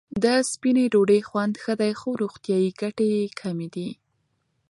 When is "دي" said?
3.75-3.89